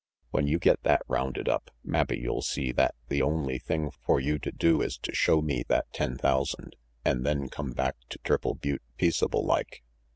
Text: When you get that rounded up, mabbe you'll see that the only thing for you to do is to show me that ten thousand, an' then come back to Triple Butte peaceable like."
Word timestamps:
When 0.31 0.47
you 0.47 0.57
get 0.57 0.81
that 0.81 1.03
rounded 1.07 1.47
up, 1.47 1.69
mabbe 1.83 2.13
you'll 2.19 2.41
see 2.41 2.71
that 2.71 2.95
the 3.09 3.21
only 3.21 3.59
thing 3.59 3.91
for 3.91 4.19
you 4.19 4.39
to 4.39 4.51
do 4.51 4.81
is 4.81 4.97
to 4.97 5.13
show 5.13 5.43
me 5.43 5.63
that 5.67 5.93
ten 5.93 6.17
thousand, 6.17 6.75
an' 7.05 7.21
then 7.21 7.49
come 7.49 7.69
back 7.69 7.97
to 8.09 8.17
Triple 8.23 8.55
Butte 8.55 8.81
peaceable 8.97 9.45
like." 9.45 9.83